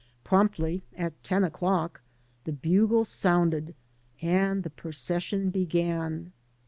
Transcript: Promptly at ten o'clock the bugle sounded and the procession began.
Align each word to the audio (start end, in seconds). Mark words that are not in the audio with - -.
Promptly 0.23 0.81
at 0.97 1.23
ten 1.23 1.43
o'clock 1.43 2.01
the 2.45 2.51
bugle 2.51 3.05
sounded 3.05 3.75
and 4.19 4.63
the 4.63 4.71
procession 4.71 5.51
began. 5.51 6.31